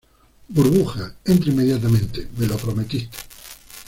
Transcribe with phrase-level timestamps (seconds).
[0.49, 2.27] burbuja, entra inmediatamente.
[2.35, 3.17] me lo prometiste.